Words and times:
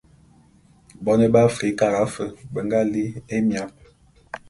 Bone 1.03 1.25
be 1.33 1.39
Afrikara 1.49 2.01
fe 2.13 2.25
be 2.51 2.59
nga 2.65 2.79
li'i 2.91 3.11
émiap. 3.35 3.71